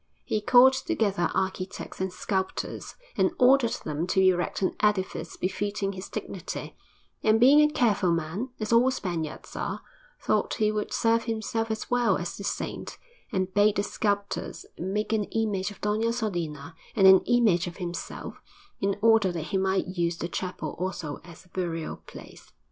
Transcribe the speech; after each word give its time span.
He 0.25 0.41
called 0.41 0.73
together 0.73 1.29
architects 1.35 2.01
and 2.01 2.11
sculptors, 2.11 2.95
and 3.15 3.33
ordered 3.37 3.73
them 3.85 4.07
to 4.07 4.19
erect 4.19 4.63
an 4.63 4.75
edifice 4.79 5.37
befitting 5.37 5.91
his 5.91 6.09
dignity; 6.09 6.75
and 7.21 7.39
being 7.39 7.59
a 7.61 7.67
careful 7.71 8.09
man, 8.11 8.49
as 8.59 8.73
all 8.73 8.89
Spaniards 8.89 9.55
are, 9.55 9.81
thought 10.19 10.55
he 10.55 10.71
would 10.71 10.91
serve 10.91 11.25
himself 11.25 11.69
as 11.69 11.91
well 11.91 12.17
as 12.17 12.35
the 12.35 12.43
saint, 12.43 12.97
and 13.31 13.53
bade 13.53 13.75
the 13.75 13.83
sculptors 13.83 14.65
make 14.75 15.13
an 15.13 15.25
image 15.25 15.69
of 15.69 15.81
Doña 15.81 16.11
Sodina 16.11 16.73
and 16.95 17.05
an 17.05 17.19
image 17.25 17.67
of 17.67 17.77
himself, 17.77 18.41
in 18.79 18.97
order 19.03 19.31
that 19.31 19.49
he 19.53 19.57
might 19.59 19.85
use 19.85 20.17
the 20.17 20.27
chapel 20.27 20.75
also 20.79 21.19
as 21.25 21.45
a 21.45 21.49
burial 21.49 21.97
place. 22.07 22.51